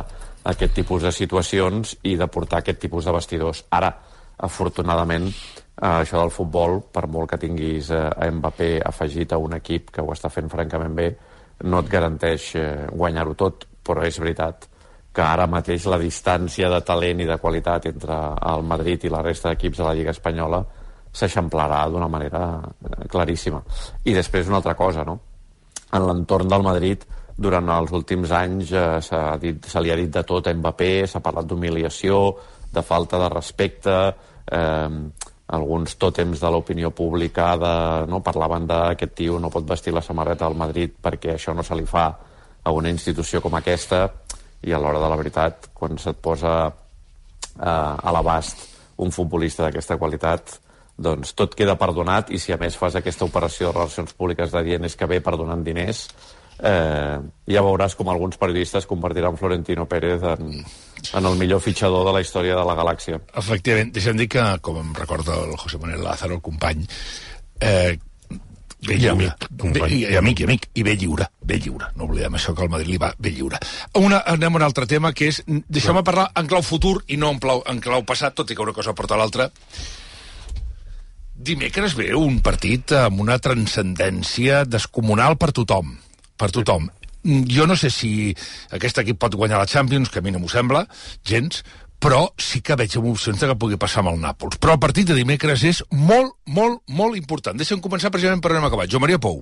aquest 0.52 0.74
tipus 0.76 1.02
de 1.02 1.12
situacions 1.12 1.96
i 2.04 2.14
de 2.20 2.28
portar 2.28 2.60
aquest 2.62 2.78
tipus 2.86 3.04
de 3.04 3.12
vestidors. 3.16 3.64
Ara, 3.74 3.90
afortunadament, 4.38 5.26
eh, 5.26 5.88
això 5.88 6.20
del 6.20 6.30
futbol, 6.30 6.78
per 6.92 7.08
molt 7.08 7.30
que 7.30 7.40
tinguis 7.42 7.90
eh, 7.90 8.30
Mbappé 8.30 8.78
afegit 8.86 9.32
a 9.32 9.38
un 9.38 9.58
equip 9.58 9.90
que 9.90 10.02
ho 10.02 10.14
està 10.14 10.30
fent 10.30 10.48
francament 10.52 10.94
bé, 10.94 11.08
no 11.64 11.82
et 11.82 11.90
garanteix 11.90 12.54
eh, 12.54 12.86
guanyar-ho 12.92 13.34
tot, 13.34 13.66
però 13.82 14.06
és 14.06 14.18
veritat 14.22 14.68
que 15.14 15.22
ara 15.22 15.46
mateix 15.46 15.86
la 15.86 15.98
distància 16.00 16.68
de 16.72 16.80
talent 16.86 17.20
i 17.22 17.28
de 17.28 17.38
qualitat 17.38 17.86
entre 17.90 18.16
el 18.52 18.64
Madrid 18.66 19.04
i 19.04 19.12
la 19.12 19.22
resta 19.22 19.52
d'equips 19.52 19.78
de 19.78 19.86
la 19.86 19.94
Lliga 19.94 20.14
Espanyola 20.14 20.64
s'eixamplarà 21.14 21.84
d'una 21.90 22.08
manera 22.10 22.42
eh, 22.58 23.06
claríssima. 23.10 23.60
I 24.04 24.14
després 24.16 24.50
una 24.50 24.58
altra 24.58 24.74
cosa, 24.74 25.04
no? 25.06 25.20
En 25.94 26.02
l'entorn 26.08 26.50
del 26.50 26.64
Madrid, 26.66 27.04
durant 27.38 27.70
els 27.76 27.92
últims 27.94 28.32
anys 28.34 28.72
eh, 28.74 29.20
dit, 29.42 29.70
se 29.70 29.82
li 29.82 29.94
ha 29.94 29.98
dit 30.00 30.10
de 30.10 30.24
tot 30.26 30.50
a 30.50 30.54
Mbappé, 30.54 31.06
s'ha 31.06 31.22
parlat 31.22 31.46
d'humiliació, 31.46 32.24
de 32.74 32.82
falta 32.82 33.20
de 33.22 33.30
respecte, 33.30 33.94
eh, 34.50 34.98
alguns 35.54 35.94
tòtems 36.00 36.40
de 36.40 36.50
l'opinió 36.50 36.90
pública 36.90 37.52
de, 37.60 37.74
no, 38.10 38.22
parlaven 38.24 38.66
d'aquest 38.66 39.14
tio 39.14 39.38
no 39.38 39.52
pot 39.52 39.66
vestir 39.68 39.92
la 39.94 40.02
samarreta 40.02 40.48
del 40.48 40.56
Madrid 40.56 40.94
perquè 41.04 41.34
això 41.34 41.54
no 41.54 41.62
se 41.62 41.76
li 41.76 41.84
fa 41.86 42.06
a 42.64 42.72
una 42.72 42.88
institució 42.88 43.42
com 43.44 43.54
aquesta 43.58 44.06
i 44.64 44.72
a 44.72 44.80
l'hora 44.80 45.02
de 45.02 45.10
la 45.12 45.18
veritat 45.20 45.70
quan 45.76 45.98
se't 46.00 46.20
posa 46.24 46.54
eh, 46.68 47.64
a 47.64 48.14
l'abast 48.14 48.68
un 49.04 49.12
futbolista 49.12 49.66
d'aquesta 49.66 49.98
qualitat 50.00 50.58
doncs 50.96 51.34
tot 51.34 51.56
queda 51.58 51.74
perdonat 51.78 52.30
i 52.30 52.38
si 52.38 52.54
a 52.54 52.60
més 52.60 52.76
fas 52.78 52.94
aquesta 52.94 53.26
operació 53.26 53.70
de 53.70 53.78
relacions 53.78 54.14
públiques 54.14 54.52
de 54.54 54.62
dient 54.66 54.86
és 54.86 54.94
que 54.96 55.10
ve 55.10 55.20
perdonant 55.24 55.64
diners 55.66 56.06
eh, 56.62 57.18
ja 57.50 57.64
veuràs 57.66 57.96
com 57.98 58.10
alguns 58.10 58.38
periodistes 58.38 58.86
convertiran 58.86 59.36
Florentino 59.36 59.86
Pérez 59.90 60.22
en, 60.34 60.50
en 60.62 61.26
el 61.26 61.38
millor 61.40 61.62
fitxador 61.64 62.06
de 62.06 62.14
la 62.14 62.22
història 62.22 62.56
de 62.58 62.64
la 62.66 62.76
galàxia. 62.78 63.20
Efectivament, 63.42 63.92
deixa'm 63.94 64.18
dir 64.20 64.28
que, 64.30 64.44
com 64.62 64.78
em 64.80 64.92
recorda 64.96 65.40
el 65.42 65.56
José 65.58 65.80
Manuel 65.82 66.04
Lázaro, 66.06 66.38
el 66.38 66.44
company, 66.44 66.86
eh, 67.60 67.98
bé 68.86 68.98
lliure. 69.00 69.32
Amic, 69.32 69.74
bé, 69.74 69.88
i, 69.88 70.04
amic, 70.20 70.40
i 70.40 70.46
amic, 70.48 70.68
i 70.74 70.84
bé 70.86 70.94
lliure, 71.00 71.28
bé 71.42 71.58
lliure. 71.62 71.90
No 71.98 72.08
oblidem 72.08 72.38
això, 72.38 72.54
que 72.54 72.64
al 72.66 72.72
Madrid 72.72 72.92
li 72.92 73.00
va 73.00 73.12
bé 73.18 73.34
lliure. 73.34 73.60
Una, 74.00 74.22
anem 74.34 74.54
a 74.54 74.62
un 74.62 74.66
altre 74.68 74.86
tema, 74.90 75.12
que 75.16 75.32
és... 75.32 75.42
Deixeu-me 75.46 76.04
parlar 76.06 76.30
en 76.38 76.48
clau 76.50 76.62
futur 76.62 76.98
i 77.08 77.18
no 77.20 77.32
en 77.34 77.42
clau, 77.42 77.64
en 77.70 77.82
clau 77.84 78.06
passat, 78.06 78.36
tot 78.36 78.50
i 78.50 78.56
que 78.56 78.64
una 78.64 78.76
cosa 78.76 78.94
porta 78.94 79.18
l'altra. 79.20 79.50
Dimecres 81.34 81.96
ve 81.98 82.12
un 82.14 82.38
partit 82.44 82.94
amb 82.96 83.20
una 83.24 83.40
transcendència 83.42 84.62
descomunal 84.68 85.36
per 85.40 85.50
tothom 85.56 85.96
per 86.36 86.50
tothom. 86.54 86.90
Jo 87.24 87.64
no 87.64 87.76
sé 87.76 87.88
si 87.88 88.34
aquest 88.76 89.00
equip 89.00 89.18
pot 89.20 89.36
guanyar 89.38 89.62
la 89.62 89.70
Champions, 89.70 90.10
que 90.12 90.20
a 90.20 90.24
mi 90.24 90.32
no 90.34 90.42
m'ho 90.42 90.50
sembla, 90.52 90.84
gens, 91.24 91.62
però 92.04 92.26
sí 92.36 92.60
que 92.60 92.76
veig 92.76 92.98
opcions 93.00 93.40
que 93.40 93.56
pugui 93.56 93.78
passar 93.80 94.02
amb 94.02 94.12
el 94.12 94.18
Nàpols. 94.20 94.58
Però 94.60 94.74
el 94.76 94.80
partit 94.82 95.08
de 95.08 95.16
dimecres 95.16 95.62
és 95.64 95.80
molt, 95.96 96.34
molt, 96.52 96.82
molt 96.92 97.16
important. 97.16 97.56
Deixa'm 97.56 97.80
començar 97.80 98.10
precisament 98.12 98.42
per 98.44 98.52
on 98.52 98.58
hem 98.60 98.66
acabat. 98.68 98.90
Jo 98.92 99.00
Maria 99.00 99.16
Pou. 99.16 99.40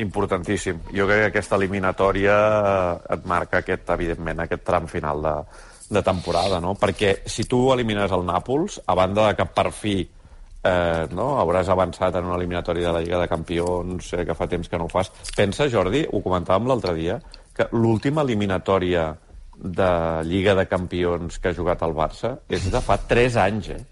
Importantíssim. 0.00 0.78
Jo 0.96 1.04
crec 1.10 1.20
que 1.20 1.28
aquesta 1.28 1.58
eliminatòria 1.60 2.36
et 3.12 3.26
marca 3.28 3.60
aquest, 3.60 3.84
evidentment, 3.92 4.40
aquest 4.40 4.64
tram 4.64 4.88
final 4.88 5.20
de, 5.20 5.34
de 5.92 6.02
temporada, 6.06 6.60
no? 6.64 6.72
Perquè 6.80 7.18
si 7.28 7.44
tu 7.44 7.66
elimines 7.74 8.14
el 8.16 8.24
Nàpols, 8.24 8.78
a 8.88 8.96
banda 8.96 9.26
de 9.28 9.36
que 9.36 9.46
per 9.52 9.66
fi 9.76 9.96
eh, 10.00 11.04
no? 11.12 11.26
hauràs 11.42 11.68
avançat 11.68 12.16
en 12.16 12.30
una 12.30 12.38
eliminatòria 12.40 12.88
de 12.88 12.94
la 12.96 13.04
Lliga 13.04 13.20
de 13.20 13.28
Campions, 13.28 14.08
eh, 14.16 14.24
que 14.24 14.38
fa 14.38 14.48
temps 14.48 14.72
que 14.72 14.80
no 14.80 14.88
ho 14.88 14.94
fas. 14.94 15.12
Pensa, 15.36 15.68
Jordi, 15.68 16.06
ho 16.08 16.22
comentàvem 16.24 16.72
l'altre 16.72 16.96
dia, 16.96 17.18
que 17.52 17.68
l'última 17.76 18.24
eliminatòria 18.24 19.10
de 19.62 19.88
Lliga 20.26 20.56
de 20.58 20.66
Campions 20.66 21.38
que 21.38 21.52
ha 21.52 21.56
jugat 21.56 21.82
el 21.86 21.94
Barça 21.94 22.34
és 22.50 22.66
de 22.70 22.80
fa 22.82 22.98
3 23.08 23.38
anys, 23.44 23.68
eh? 23.76 23.82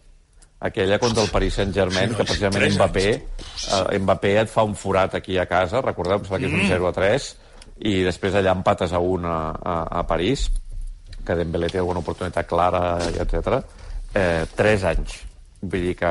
Aquella 0.60 0.98
contra 1.00 1.22
el 1.24 1.30
Paris 1.32 1.54
Saint-Germain, 1.56 2.10
sí, 2.10 2.12
no, 2.12 2.18
que 2.18 2.26
precisament 2.28 2.74
Mbappé, 2.74 3.06
eh, 3.14 3.98
Mbappé 4.02 4.34
et 4.42 4.50
fa 4.52 4.66
un 4.66 4.74
forat 4.76 5.14
aquí 5.16 5.38
a 5.40 5.46
casa, 5.48 5.80
recordeu, 5.80 6.20
que 6.20 6.36
és 6.36 6.52
un 6.52 6.66
0 6.68 6.90
a 6.90 6.92
3, 6.92 7.30
i 7.88 7.94
després 8.04 8.36
allà 8.36 8.52
empates 8.52 8.92
a 8.92 9.00
1 9.00 9.30
a, 9.30 9.38
a, 9.56 9.78
a 10.02 10.04
París, 10.10 10.50
que 11.24 11.38
Dembélé 11.38 11.70
té 11.72 11.80
alguna 11.80 12.04
oportunitat 12.04 12.48
clara, 12.50 12.98
etc. 13.24 13.62
Eh, 14.12 14.44
3 14.56 14.86
anys 14.90 15.20
Vull 15.60 15.90
dir 15.90 15.96
que 16.00 16.10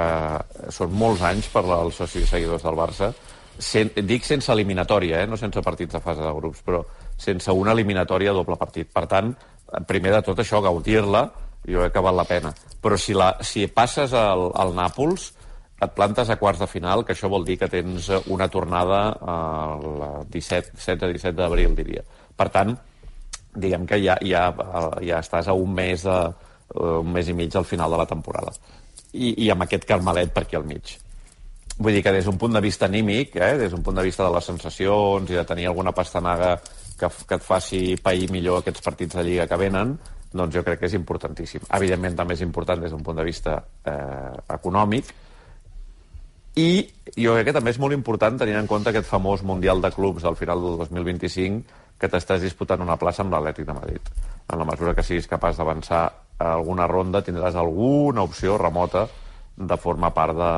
són 0.73 0.91
molts 0.93 1.23
anys 1.25 1.47
per 1.49 1.63
als 1.73 1.97
socis 1.97 2.29
seguidors 2.29 2.65
del 2.65 2.77
Barça 2.77 3.09
sen, 3.57 3.89
dic 4.05 4.25
sense 4.25 4.51
eliminatòria, 4.53 5.23
eh? 5.23 5.27
no 5.27 5.37
sense 5.37 5.61
partits 5.65 5.97
de 5.97 6.01
fase 6.03 6.21
de 6.21 6.33
grups, 6.37 6.61
però 6.65 6.83
sense 7.19 7.51
una 7.51 7.75
eliminatòria 7.75 8.31
a 8.31 8.37
doble 8.37 8.57
partit. 8.59 8.89
Per 8.93 9.05
tant, 9.11 9.33
primer 9.87 10.15
de 10.15 10.23
tot 10.25 10.39
això, 10.39 10.61
gaudir-la, 10.63 11.27
jo 11.67 11.83
he 11.83 11.89
acabat 11.91 12.15
la 12.15 12.25
pena. 12.27 12.53
Però 12.81 12.97
si, 12.97 13.13
la, 13.17 13.33
si 13.43 13.67
passes 13.67 14.15
al, 14.15 14.49
al 14.55 14.73
Nàpols, 14.77 15.33
et 15.79 15.91
plantes 15.95 16.29
a 16.29 16.35
quarts 16.39 16.59
de 16.59 16.67
final, 16.67 17.05
que 17.07 17.15
això 17.15 17.29
vol 17.31 17.45
dir 17.47 17.55
que 17.59 17.69
tens 17.71 18.09
una 18.27 18.49
tornada 18.51 18.99
el 19.23 20.25
17, 20.31 20.75
16-17 20.75 21.35
d'abril, 21.37 21.75
diria. 21.77 22.03
Per 22.35 22.49
tant, 22.51 22.73
diguem 23.55 23.85
que 23.87 23.99
ja, 24.03 24.17
ja, 24.25 24.49
ja 25.03 25.21
estàs 25.23 25.47
a 25.47 25.55
un 25.55 25.71
mes, 25.75 26.03
de, 26.03 26.17
un 26.83 27.13
mes 27.13 27.31
i 27.31 27.35
mig 27.35 27.55
al 27.55 27.67
final 27.67 27.95
de 27.95 28.01
la 28.01 28.07
temporada. 28.09 28.51
I, 29.13 29.45
i 29.45 29.47
amb 29.53 29.63
aquest 29.65 29.87
carmelet 29.89 30.33
per 30.35 30.43
aquí 30.45 30.59
al 30.59 30.67
mig. 30.67 30.97
Vull 31.79 31.95
dir 31.95 32.03
que 32.03 32.11
des 32.11 32.27
d'un 32.27 32.37
punt 32.37 32.53
de 32.53 32.61
vista 32.61 32.89
anímic, 32.89 33.37
eh, 33.39 33.55
des 33.57 33.71
d'un 33.71 33.83
punt 33.83 33.95
de 33.95 34.03
vista 34.03 34.27
de 34.27 34.33
les 34.35 34.51
sensacions 34.51 35.31
i 35.31 35.39
de 35.39 35.45
tenir 35.47 35.69
alguna 35.69 35.95
pastanaga 35.95 36.57
que, 36.99 37.09
que 37.27 37.39
et 37.39 37.45
faci 37.45 37.81
pair 38.03 38.29
millor 38.31 38.61
aquests 38.61 38.83
partits 38.85 39.15
de 39.17 39.25
Lliga 39.25 39.47
que 39.47 39.59
venen, 39.59 39.95
doncs 40.33 40.53
jo 40.55 40.63
crec 40.65 40.83
que 40.83 40.89
és 40.89 40.97
importantíssim. 40.97 41.65
Evidentment 41.79 42.19
també 42.19 42.37
és 42.37 42.45
important 42.45 42.81
des 42.83 42.93
d'un 42.93 43.03
punt 43.03 43.17
de 43.17 43.25
vista 43.25 43.57
eh, 43.87 44.35
econòmic, 44.59 45.09
i 46.59 46.69
jo 47.15 47.35
crec 47.35 47.49
que 47.49 47.55
també 47.55 47.71
és 47.71 47.79
molt 47.79 47.95
important 47.95 48.39
tenint 48.39 48.57
en 48.59 48.67
compte 48.67 48.89
aquest 48.91 49.07
famós 49.07 49.43
Mundial 49.45 49.81
de 49.81 49.91
Clubs 49.93 50.25
al 50.25 50.35
final 50.35 50.61
del 50.63 50.79
2025 50.81 51.77
que 51.99 52.09
t'estàs 52.09 52.41
disputant 52.41 52.81
una 52.81 52.97
plaça 52.97 53.23
amb 53.23 53.33
l'Atlètic 53.33 53.67
de 53.67 53.75
Madrid. 53.75 54.09
En 54.49 54.59
la 54.59 54.65
mesura 54.65 54.95
que 54.95 55.03
siguis 55.05 55.27
capaç 55.27 55.59
d'avançar 55.59 56.03
alguna 56.39 56.87
ronda 56.87 57.21
tindràs 57.23 57.55
alguna 57.59 58.23
opció 58.23 58.57
remota 58.57 59.05
de 59.59 59.75
formar 59.77 60.13
part 60.15 60.37
de, 60.37 60.51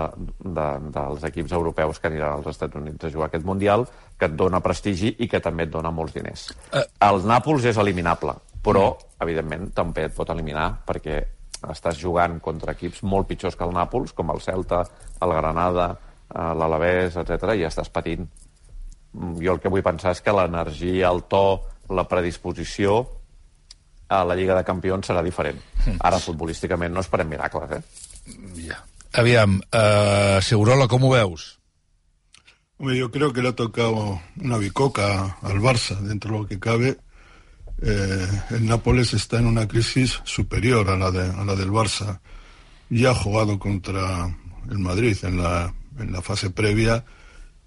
de, 0.46 0.68
dels 0.94 1.24
equips 1.32 1.56
europeus 1.58 2.00
que 2.00 2.10
aniran 2.12 2.38
als 2.38 2.52
Estats 2.54 2.78
Units 2.78 3.08
a 3.08 3.10
jugar 3.10 3.32
aquest 3.32 3.46
Mundial, 3.48 3.88
que 4.18 4.30
et 4.30 4.36
dona 4.38 4.62
prestigi 4.62 5.16
i 5.18 5.28
que 5.28 5.42
també 5.42 5.66
et 5.66 5.74
dona 5.74 5.90
molts 5.92 6.14
diners. 6.14 6.52
Uh. 6.70 6.86
El 7.08 7.24
Nàpols 7.26 7.66
és 7.72 7.80
eliminable, 7.82 8.36
però, 8.62 8.92
mm. 8.94 9.16
evidentment, 9.26 9.72
també 9.78 10.06
et 10.06 10.16
pot 10.18 10.30
eliminar 10.30 10.70
perquè 10.86 11.18
estàs 11.72 11.98
jugant 11.98 12.40
contra 12.42 12.76
equips 12.78 13.02
molt 13.06 13.30
pitjors 13.30 13.58
que 13.58 13.66
el 13.66 13.74
Nàpols, 13.74 14.14
com 14.18 14.30
el 14.34 14.42
Celta, 14.42 14.84
el 15.22 15.34
Granada, 15.38 15.90
eh, 16.30 16.54
l'Alavés, 16.58 17.18
etc 17.22 17.56
i 17.58 17.66
estàs 17.66 17.90
patint. 17.94 18.30
Mm, 19.14 19.42
jo 19.42 19.58
el 19.58 19.62
que 19.62 19.70
vull 19.74 19.86
pensar 19.86 20.14
és 20.16 20.22
que 20.22 20.34
l'energia, 20.34 21.10
el 21.10 21.26
to, 21.30 21.62
la 21.90 22.06
predisposició 22.08 23.02
a 24.12 24.24
la 24.28 24.36
Lliga 24.36 24.56
de 24.58 24.68
Campions 24.68 25.10
serà 25.10 25.24
diferent. 25.26 25.60
Mm. 25.86 26.00
Ara, 26.06 26.22
futbolísticament, 26.22 26.94
no 26.94 27.04
esperem 27.04 27.30
miracles, 27.32 27.78
eh? 27.78 27.84
Ja. 28.68 28.82
Aviam, 29.14 29.60
uh, 29.60 30.42
Segurola, 30.42 30.88
com 30.88 31.04
ho 31.04 31.10
veus? 31.12 31.60
Yo 32.80 33.12
creo 33.12 33.34
que 33.34 33.42
le 33.42 33.50
ha 33.50 33.56
tocado 33.56 34.22
una 34.38 34.58
bicoca 34.58 35.38
al 35.42 35.60
Barça, 35.60 36.00
dentro 36.00 36.34
de 36.34 36.40
lo 36.40 36.48
que 36.48 36.60
cabe. 36.60 36.98
Eh, 37.82 38.28
el 38.52 38.66
Nápoles 38.66 39.14
está 39.14 39.38
en 39.40 39.48
una 39.48 39.68
crisis 39.68 40.20
superior 40.24 40.90
a 40.90 40.98
la, 40.98 41.12
de, 41.12 41.30
a 41.30 41.44
la 41.46 41.56
del 41.56 41.70
Barça. 41.70 42.22
Ya 42.90 43.12
ha 43.12 43.16
jugado 43.16 43.60
contra 43.60 44.36
el 44.70 44.80
Madrid 44.80 45.18
en 45.24 45.38
la, 45.38 45.74
en 46.00 46.12
la 46.12 46.22
fase 46.22 46.50
previa 46.50 47.04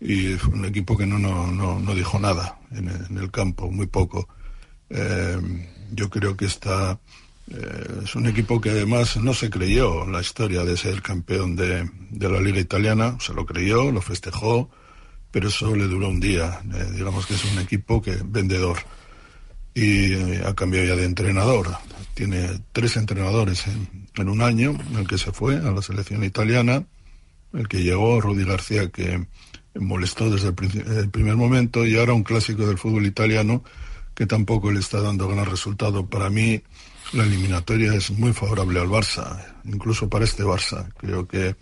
y 0.01 0.35
fue 0.35 0.55
un 0.55 0.65
equipo 0.65 0.97
que 0.97 1.07
no, 1.07 1.19
no, 1.19 1.47
no, 1.47 1.79
no 1.79 1.95
dijo 1.95 2.19
nada 2.19 2.59
en 2.73 2.89
el, 2.89 3.07
en 3.11 3.19
el, 3.19 3.31
campo, 3.31 3.71
muy 3.71 3.87
poco. 3.87 4.29
Eh, 4.89 5.39
yo 5.93 6.11
creo 6.11 6.37
que 6.37 6.47
está 6.47 6.99
eh, 7.51 8.01
es 8.05 8.15
un 8.15 8.27
equipo 8.27 8.61
que 8.61 8.71
además 8.71 9.17
no 9.19 9.35
se 9.35 9.51
creyó 9.51 10.07
la 10.07 10.21
historia 10.21 10.65
de 10.65 10.77
ser 10.77 11.03
campeón 11.03 11.57
de, 11.57 11.91
de, 12.11 12.29
la 12.29 12.41
Liga 12.41 12.59
Italiana, 12.59 13.19
se 13.21 13.35
lo 13.35 13.45
creyó, 13.45 13.91
lo 13.91 14.01
festejó, 14.01 14.71
pero 15.31 15.49
eso 15.49 15.75
le 15.77 15.85
duró 15.85 16.09
un 16.09 16.21
día. 16.21 16.63
Eh, 16.75 16.93
digamos 16.95 17.27
que 17.27 17.35
es 17.35 17.45
un 17.45 17.59
equipo 17.59 18.01
que 18.01 18.17
vendedor 18.25 18.79
y 19.75 20.15
eh, 20.15 20.43
ha 20.47 20.55
cambiado 20.55 20.87
ya 20.87 20.97
de 20.97 21.05
entrenador. 21.05 21.77
Tiene 22.15 22.49
tres 22.73 22.97
entrenadores 22.97 23.65
en, 23.67 24.29
un 24.29 24.41
año, 24.41 24.79
el 24.97 25.07
que 25.07 25.19
se 25.19 25.33
fue 25.33 25.57
a 25.57 25.73
la 25.73 25.83
selección 25.83 26.25
italiana, 26.25 26.87
el 27.53 27.69
que 27.69 27.83
llegó, 27.83 28.21
Rudy 28.21 28.45
García, 28.45 28.89
que 28.89 29.27
molestó 29.75 30.31
desde 30.31 30.49
el, 30.49 30.99
el 30.99 31.11
primer 31.11 31.37
momento, 31.37 31.85
y 31.85 31.97
ahora 31.97 32.15
un 32.15 32.23
clásico 32.23 32.67
del 32.67 32.79
fútbol 32.79 33.05
italiano 33.05 33.65
que 34.15 34.27
tampoco 34.27 34.71
le 34.71 34.79
está 34.79 35.01
dando 35.01 35.29
gran 35.29 35.47
resultado. 35.47 36.07
Para 36.07 36.31
mí, 36.31 36.63
la 37.13 37.25
eliminatoria 37.25 37.95
es 37.95 38.11
muy 38.11 38.33
favorable 38.33 38.81
al 38.81 38.89
Barça, 38.89 39.45
incluso 39.65 40.09
para 40.09 40.25
este 40.25 40.43
Barça. 40.43 40.93
Creo 40.97 41.29
que 41.29 41.57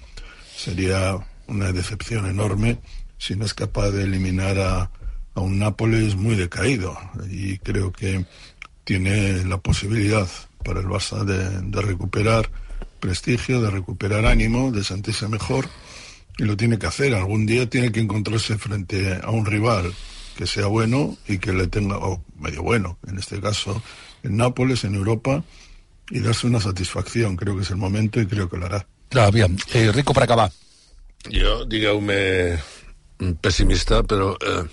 sería 0.56 1.16
una 1.46 1.72
decepción 1.72 2.26
enorme 2.26 2.78
si 3.18 3.36
no 3.36 3.44
es 3.44 3.54
capaz 3.54 3.90
de 3.90 4.04
eliminar 4.04 4.58
a, 4.58 4.90
a 5.34 5.40
un 5.40 5.58
Nápoles 5.58 6.16
muy 6.16 6.36
decaído. 6.36 6.96
Y 7.30 7.58
creo 7.58 7.92
que 7.92 8.24
tiene 8.84 9.44
la 9.44 9.58
posibilidad 9.58 10.28
para 10.64 10.80
el 10.80 10.86
Barça 10.86 11.24
de, 11.24 11.60
de 11.60 11.82
recuperar 11.82 12.50
prestigio, 13.00 13.60
de 13.60 13.70
recuperar 13.70 14.26
ánimo, 14.26 14.70
de 14.70 14.84
sentirse 14.84 15.28
mejor. 15.28 15.68
Y 16.38 16.44
lo 16.44 16.56
tiene 16.56 16.78
que 16.78 16.86
hacer. 16.86 17.14
Algún 17.14 17.46
día 17.46 17.68
tiene 17.68 17.92
que 17.92 18.00
encontrarse 18.00 18.56
frente 18.56 19.20
a 19.22 19.30
un 19.30 19.44
rival 19.44 19.92
que 20.36 20.46
sea 20.46 20.66
bueno 20.66 21.16
y 21.26 21.38
que 21.38 21.52
le 21.52 21.66
tenga, 21.66 21.98
o 21.98 22.22
medio 22.38 22.62
bueno, 22.62 22.98
en 23.06 23.18
este 23.18 23.40
caso, 23.40 23.82
en 24.22 24.36
Nápoles, 24.36 24.84
en 24.84 24.94
Europa, 24.94 25.42
y 26.10 26.20
darse 26.20 26.46
una 26.46 26.60
satisfacción. 26.60 27.36
Creo 27.36 27.56
que 27.56 27.62
es 27.62 27.70
el 27.70 27.76
momento 27.76 28.20
y 28.20 28.26
creo 28.26 28.48
que 28.48 28.56
lo 28.56 28.66
hará. 28.66 28.86
Ah, 29.14 29.30
bien. 29.30 29.58
Eh, 29.72 29.92
Rico, 29.92 30.12
per 30.12 30.24
acabar. 30.24 30.50
Jo, 31.30 31.64
digueu-me 31.68 32.58
pessimista, 33.40 34.02
però 34.02 34.32
eh, 34.42 34.64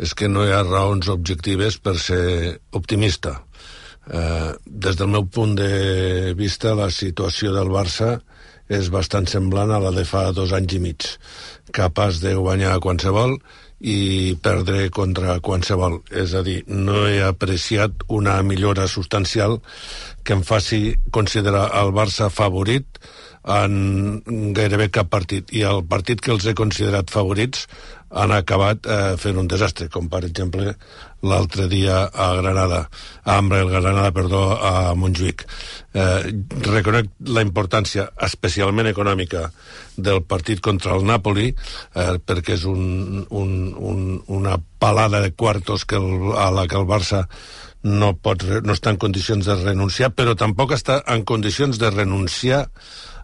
és 0.00 0.14
que 0.16 0.30
no 0.30 0.46
hi 0.46 0.52
ha 0.54 0.62
raons 0.64 1.10
objectives 1.12 1.76
per 1.78 1.98
ser 2.00 2.60
optimista. 2.72 3.42
Eh, 4.08 4.52
des 4.64 4.96
del 4.96 5.10
meu 5.12 5.26
punt 5.26 5.56
de 5.58 6.32
vista, 6.38 6.74
la 6.78 6.88
situació 6.90 7.52
del 7.52 7.68
Barça 7.72 8.16
és 8.72 8.88
bastant 8.88 9.28
semblant 9.28 9.70
a 9.74 9.80
la 9.82 9.92
de 9.92 10.06
fa 10.08 10.30
dos 10.32 10.54
anys 10.56 10.78
i 10.78 10.80
mig, 10.80 11.04
capaç 11.76 12.22
de 12.24 12.32
guanyar 12.38 12.78
qualsevol 12.80 13.36
i 13.80 14.36
perdre 14.42 14.88
contra 14.94 15.38
qualsevol. 15.44 16.00
És 16.10 16.34
a 16.34 16.42
dir, 16.46 16.62
no 16.68 17.06
he 17.08 17.20
apreciat 17.24 18.06
una 18.08 18.40
millora 18.42 18.88
substancial 18.88 19.60
que 20.24 20.36
em 20.36 20.44
faci 20.46 20.96
considerar 21.12 21.68
el 21.80 21.92
Barça 21.96 22.30
favorit 22.32 23.00
en 23.44 24.22
gairebé 24.56 24.88
cap 24.88 25.10
partit. 25.12 25.52
I 25.52 25.66
el 25.68 25.84
partit 25.88 26.22
que 26.24 26.32
els 26.32 26.46
he 26.46 26.56
considerat 26.56 27.12
favorits 27.12 27.66
han 28.14 28.32
acabat 28.34 28.86
eh, 28.86 29.16
fent 29.20 29.38
un 29.40 29.48
desastre, 29.50 29.88
com 29.92 30.08
per 30.10 30.22
exemple 30.26 30.74
l'altre 31.24 31.66
dia 31.72 32.04
a 32.06 32.28
Granada, 32.36 32.84
a 33.24 33.38
el 33.38 33.70
Granada, 33.70 34.12
perdó, 34.12 34.42
a 34.60 34.94
Montjuïc. 34.94 35.44
Eh, 35.94 36.30
reconec 36.68 37.10
la 37.34 37.42
importància, 37.42 38.10
especialment 38.28 38.90
econòmica, 38.90 39.48
del 39.96 40.22
partit 40.22 40.60
contra 40.60 40.94
el 40.94 41.06
Napoli, 41.08 41.50
eh, 41.94 42.16
perquè 42.20 42.58
és 42.58 42.64
un, 42.68 43.24
un, 43.30 43.52
un, 43.74 44.22
una 44.26 44.58
palada 44.78 45.20
de 45.24 45.32
quartos 45.32 45.84
que 45.84 45.96
el, 45.96 46.34
a 46.36 46.50
la 46.54 46.68
que 46.68 46.76
el 46.76 46.86
Barça 46.86 47.24
no, 47.84 48.14
pot, 48.16 48.44
no 48.64 48.76
està 48.76 48.92
en 48.92 49.00
condicions 49.00 49.46
de 49.46 49.56
renunciar, 49.60 50.12
però 50.16 50.34
tampoc 50.36 50.72
està 50.76 51.02
en 51.12 51.24
condicions 51.28 51.80
de 51.80 51.90
renunciar 51.92 52.66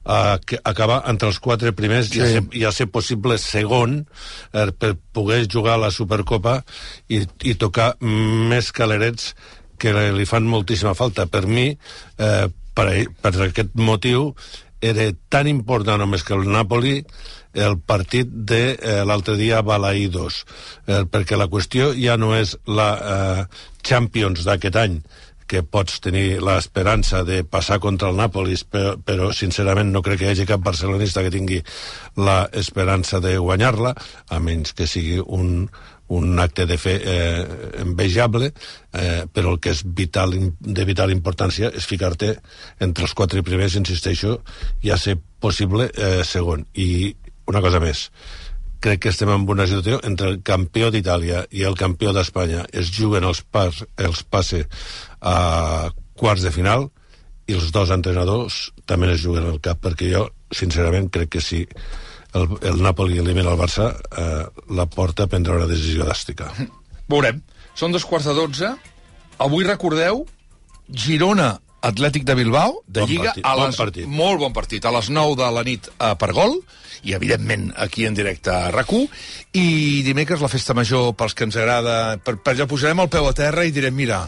a 0.04 0.38
acabar 0.64 1.02
entre 1.10 1.28
els 1.28 1.38
quatre 1.42 1.74
primers 1.76 2.08
sí. 2.08 2.18
i, 2.18 2.22
a 2.22 2.28
ser, 2.32 2.44
i 2.56 2.64
a 2.64 2.72
ser 2.72 2.88
possible 2.92 3.36
segon 3.38 4.00
eh, 4.00 4.70
per 4.72 4.94
poder 5.12 5.44
jugar 5.50 5.76
a 5.76 5.84
la 5.84 5.90
Supercopa 5.92 6.60
i, 7.08 7.22
i 7.44 7.54
tocar 7.60 7.92
més 8.00 8.72
calerets 8.72 9.34
que 9.80 9.92
li 10.12 10.26
fan 10.28 10.48
moltíssima 10.48 10.94
falta. 10.96 11.26
Per 11.26 11.46
mi, 11.48 11.70
eh, 11.72 12.46
per, 12.76 12.88
per 13.20 13.34
aquest 13.48 13.76
motiu, 13.80 14.32
era 14.80 15.10
tan 15.28 15.48
important 15.48 16.00
només 16.00 16.24
que 16.24 16.36
el 16.36 16.48
Napoli 16.48 17.00
el 17.52 17.78
partit 17.82 18.28
de 18.30 18.76
eh, 18.76 19.00
l'altre 19.04 19.34
dia 19.36 19.58
a 19.58 19.66
Balaïdos, 19.66 20.44
eh, 20.86 21.02
perquè 21.10 21.36
la 21.36 21.48
qüestió 21.50 21.90
ja 21.98 22.16
no 22.16 22.32
és 22.36 22.54
la 22.70 22.90
eh, 22.94 23.42
Champions 23.82 24.44
d'aquest 24.46 24.78
any, 24.78 25.00
que 25.50 25.64
pots 25.66 25.98
tenir 26.04 26.38
l'esperança 26.44 27.24
de 27.26 27.42
passar 27.42 27.80
contra 27.82 28.10
el 28.12 28.18
Nàpolis, 28.20 28.62
però, 28.62 28.94
però 29.02 29.30
sincerament 29.34 29.90
no 29.90 30.02
crec 30.06 30.20
que 30.20 30.28
hi 30.28 30.34
hagi 30.34 30.46
cap 30.48 30.62
barcelonista 30.62 31.24
que 31.26 31.32
tingui 31.34 31.58
l'esperança 32.20 33.18
de 33.24 33.36
guanyar-la, 33.38 33.94
a 34.30 34.38
menys 34.38 34.76
que 34.78 34.86
sigui 34.86 35.18
un, 35.20 35.66
un 36.10 36.38
acte 36.42 36.66
de 36.66 36.78
fe 36.78 36.96
eh, 37.02 37.46
envejable, 37.82 38.52
eh, 38.92 39.24
però 39.32 39.54
el 39.54 39.60
que 39.62 39.74
és 39.74 39.82
vital, 39.84 40.34
de 40.60 40.86
vital 40.86 41.14
importància 41.14 41.70
és 41.74 41.86
ficar-te 41.86 42.36
entre 42.82 43.06
els 43.06 43.14
quatre 43.14 43.42
primers, 43.46 43.78
insisteixo, 43.78 44.40
i 44.82 44.90
a 44.90 44.98
ser 44.98 45.16
possible 45.42 45.90
eh, 45.94 46.22
segon. 46.26 46.66
I 46.74 47.14
una 47.50 47.62
cosa 47.62 47.82
més, 47.82 48.08
crec 48.80 49.02
que 49.04 49.12
estem 49.12 49.30
en 49.32 49.46
una 49.48 49.66
situació 49.68 50.00
entre 50.08 50.32
el 50.32 50.40
campió 50.46 50.90
d'Itàlia 50.90 51.44
i 51.52 51.64
el 51.68 51.76
campió 51.78 52.14
d'Espanya 52.16 52.64
es 52.72 52.90
juguen 52.96 53.26
els, 53.28 53.42
pas, 53.42 53.82
els 54.00 54.22
passe 54.24 54.64
a 55.20 55.90
quarts 56.16 56.44
de 56.46 56.52
final 56.54 56.88
i 57.50 57.56
els 57.58 57.70
dos 57.74 57.90
entrenadors 57.92 58.70
també 58.86 59.10
es 59.12 59.22
juguen 59.24 59.48
al 59.50 59.60
cap 59.64 59.80
perquè 59.84 60.10
jo 60.12 60.26
sincerament 60.54 61.10
crec 61.12 61.36
que 61.36 61.44
si 61.44 61.64
el, 62.34 62.46
el 62.62 62.82
Napoli 62.82 63.18
elimina 63.18 63.50
el 63.50 63.58
Barça, 63.58 63.90
eh, 64.16 64.44
la 64.70 64.86
porta 64.86 65.26
a 65.26 65.30
prendre 65.30 65.56
una 65.56 65.66
decisió 65.66 66.06
dràstica. 66.06 66.50
Veurem. 67.10 67.40
Són 67.74 67.94
dos 67.94 68.04
quarts 68.06 68.28
de 68.28 68.34
dotze. 68.36 68.70
Avui 69.42 69.64
recordeu 69.66 70.24
Girona 70.90 71.56
Atlètic 71.86 72.26
de 72.28 72.36
Bilbao, 72.36 72.82
de 72.86 73.00
Bon 73.00 73.08
Lliga, 73.08 73.30
partit, 73.30 73.46
a 73.46 73.54
bon 73.56 73.66
les, 73.66 73.80
partit. 73.80 74.06
molt 74.06 74.40
bon 74.42 74.52
partit, 74.52 74.84
a 74.84 74.92
les 74.94 75.10
9 75.10 75.36
de 75.40 75.50
la 75.56 75.64
nit 75.66 75.88
eh, 75.90 76.14
per 76.20 76.30
gol, 76.36 76.58
i 77.08 77.14
evidentment 77.16 77.70
aquí 77.80 78.04
en 78.04 78.14
directe 78.14 78.52
a 78.52 78.70
rac 78.74 78.92
i 79.56 80.02
dimecres 80.04 80.42
la 80.44 80.50
festa 80.52 80.74
major 80.74 81.14
pels 81.16 81.34
que 81.34 81.48
ens 81.48 81.56
agrada, 81.56 82.18
per, 82.24 82.36
per 82.36 82.54
allà 82.54 82.68
posarem 82.68 83.00
el 83.00 83.08
peu 83.12 83.28
a 83.28 83.36
terra 83.36 83.64
i 83.64 83.72
direm, 83.72 83.94
mira, 83.96 84.26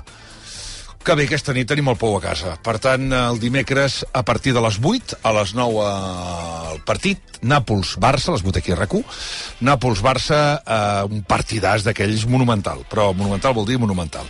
que 1.02 1.16
bé, 1.18 1.24
aquesta 1.26 1.50
nit 1.54 1.66
tenim 1.66 1.88
el 1.90 1.98
pou 1.98 2.14
a 2.14 2.22
casa. 2.22 2.54
Per 2.62 2.76
tant, 2.78 3.08
el 3.16 3.40
dimecres, 3.42 4.04
a 4.14 4.22
partir 4.22 4.52
de 4.54 4.62
les 4.62 4.78
8, 4.78 5.18
a 5.26 5.32
les 5.34 5.54
9 5.58 5.86
el 6.72 6.82
partit, 6.86 7.40
Nàpols-Barça, 7.42 8.36
les 8.36 8.44
8 8.46 8.62
aquí 8.62 8.72
a 8.72 8.78
rac 8.78 8.94
Nàpols-Barça, 9.66 10.40
eh, 10.62 11.02
un 11.10 11.24
partidàs 11.26 11.82
d'aquells 11.82 12.28
monumental, 12.30 12.86
però 12.88 13.10
monumental 13.12 13.54
vol 13.58 13.66
dir 13.66 13.80
monumental. 13.82 14.28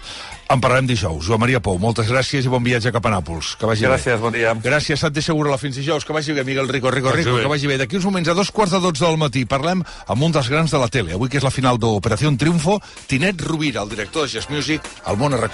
En 0.52 0.60
parlarem 0.60 0.84
dijous. 0.86 1.24
Joan 1.24 1.40
Maria 1.40 1.62
Pou, 1.64 1.78
moltes 1.80 2.10
gràcies 2.12 2.44
i 2.44 2.50
bon 2.52 2.60
viatge 2.64 2.90
cap 2.92 3.06
a 3.08 3.12
Nàpols. 3.14 3.54
Que 3.56 3.64
vagi 3.70 3.86
Gràcies, 3.86 4.18
bé. 4.18 4.20
bon 4.20 4.34
dia. 4.34 4.52
Gràcies, 4.60 5.00
Santi 5.00 5.22
Segura, 5.24 5.56
fins 5.56 5.78
dijous. 5.80 6.04
Que 6.04 6.12
vagi 6.12 6.34
bé, 6.36 6.44
Miguel 6.44 6.68
Rico, 6.68 6.90
Rico, 6.90 7.10
Rico, 7.10 7.38
que 7.40 7.48
vagi 7.48 7.66
bé. 7.66 7.78
D'aquí 7.78 7.96
uns 7.96 8.04
moments, 8.04 8.28
a 8.28 8.34
dos 8.34 8.50
quarts 8.50 8.72
de 8.76 8.80
dotze 8.80 9.06
del 9.06 9.16
matí, 9.16 9.46
parlem 9.46 9.82
amb 10.06 10.22
un 10.22 10.32
dels 10.32 10.50
grans 10.52 10.70
de 10.70 10.78
la 10.78 10.88
tele. 10.88 11.14
Avui, 11.14 11.30
que 11.32 11.38
és 11.40 11.44
la 11.44 11.50
final 11.50 11.78
d'Operació 11.78 12.36
Triunfo, 12.36 12.80
Tinet 13.08 13.40
Rovira, 13.40 13.82
el 13.82 13.88
director 13.88 14.26
de 14.28 14.32
Jazz 14.36 14.50
Music, 14.50 14.82
al 15.04 15.16
món 15.16 15.32
a 15.32 15.40
rac 15.40 15.52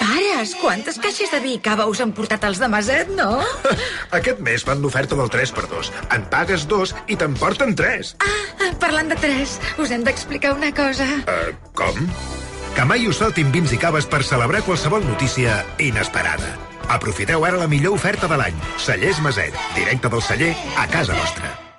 Pares, 0.00 0.54
quantes 0.56 0.96
caixes 0.96 1.28
de 1.34 1.38
vi 1.44 1.50
i 1.58 1.60
cava 1.60 1.84
us 1.90 2.00
han 2.00 2.14
portat 2.16 2.44
els 2.48 2.60
de 2.62 2.68
Maset, 2.72 3.10
no? 3.16 3.42
Aquest 4.18 4.40
mes 4.46 4.64
fan 4.64 4.80
l'oferta 4.80 5.18
del 5.18 5.28
3x2. 5.32 5.90
En 6.16 6.24
pagues 6.32 6.64
dos 6.70 6.94
i 7.12 7.16
te'n 7.20 7.34
porten 7.36 7.74
3. 7.76 8.14
Ah, 8.24 8.59
parlant 8.78 9.10
de 9.10 9.16
tres, 9.20 9.58
us 9.78 9.90
hem 9.90 10.04
d'explicar 10.06 10.54
una 10.56 10.72
cosa. 10.76 11.06
Uh, 11.24 11.54
com? 11.74 12.04
Que 12.76 12.84
mai 12.86 13.08
us 13.10 13.18
faltin 13.22 13.50
vins 13.54 13.72
i 13.74 13.80
caves 13.80 14.06
per 14.06 14.22
celebrar 14.26 14.62
qualsevol 14.66 15.02
notícia 15.06 15.64
inesperada. 15.78 16.54
Aprofiteu 16.90 17.44
ara 17.46 17.58
la 17.58 17.70
millor 17.70 17.98
oferta 17.98 18.30
de 18.30 18.38
l'any. 18.38 18.62
Cellers 18.78 19.22
Maset, 19.22 19.58
directe 19.78 20.10
del 20.10 20.22
celler 20.22 20.54
a 20.76 20.86
casa 20.90 21.18
vostra. 21.18 21.69